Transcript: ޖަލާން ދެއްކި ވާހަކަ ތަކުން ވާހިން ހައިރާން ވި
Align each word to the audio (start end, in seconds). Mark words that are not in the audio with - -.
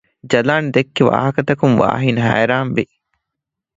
ޖަލާން 0.31 0.67
ދެއްކި 0.73 1.03
ވާހަކަ 1.09 1.41
ތަކުން 1.49 1.75
ވާހިން 1.81 2.19
ހައިރާން 2.25 2.71
ވި 2.75 2.83